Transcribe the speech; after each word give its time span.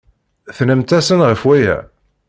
Tennamt-asent 0.55 1.25
ɣef 1.27 1.41
waya? 1.47 1.77